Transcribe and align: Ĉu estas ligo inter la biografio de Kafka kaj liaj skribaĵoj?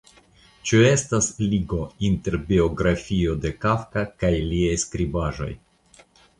Ĉu 0.69 0.79
estas 0.91 1.27
ligo 1.51 1.81
inter 2.09 2.39
la 2.39 2.41
biografio 2.49 3.37
de 3.45 3.53
Kafka 3.67 4.09
kaj 4.25 4.35
liaj 4.51 4.75
skribaĵoj? 4.89 5.55